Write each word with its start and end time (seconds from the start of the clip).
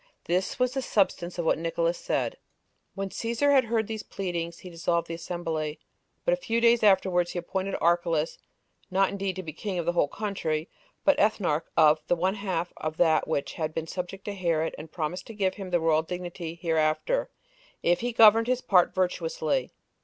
This 0.23 0.57
was 0.57 0.73
the 0.73 0.81
substance 0.81 1.37
of 1.37 1.45
what 1.45 1.59
Nicolaus 1.59 1.99
said. 1.99 2.33
4. 2.33 2.39
When 2.95 3.09
Cæsar 3.09 3.51
had 3.53 3.65
heard 3.65 3.85
these 3.85 4.01
pleadings, 4.01 4.57
he 4.57 4.69
dissolved 4.71 5.07
the 5.07 5.13
assembly; 5.13 5.77
but 6.25 6.33
a 6.33 6.37
few 6.37 6.59
days 6.59 6.81
afterwards 6.81 7.33
he 7.33 7.37
appointed 7.37 7.75
Archelaus, 7.79 8.39
not 8.89 9.09
indeed 9.09 9.35
to 9.35 9.43
be 9.43 9.53
king 9.53 9.77
of 9.77 9.85
the 9.85 9.91
whole 9.91 10.07
country, 10.07 10.67
but 11.05 11.19
ethnarch 11.19 11.65
of 11.77 12.01
the 12.07 12.15
one 12.15 12.33
half 12.33 12.73
of 12.77 12.97
that 12.97 13.27
which 13.27 13.53
had 13.53 13.75
been 13.75 13.85
subject 13.85 14.25
to 14.25 14.33
Herod, 14.33 14.73
and 14.75 14.91
promised 14.91 15.27
to 15.27 15.35
give 15.35 15.53
him 15.53 15.69
the 15.69 15.79
royal 15.79 16.01
dignity 16.01 16.55
hereafter, 16.55 17.29
if 17.83 17.99
he 17.99 18.11
governed 18.11 18.47
his 18.47 18.61
part 18.61 18.95
virtuously. 18.95 19.71